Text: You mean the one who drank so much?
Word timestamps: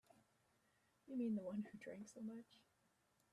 You 1.05 1.15
mean 1.15 1.35
the 1.35 1.43
one 1.43 1.67
who 1.71 1.77
drank 1.77 2.07
so 2.09 2.21
much? 2.21 2.63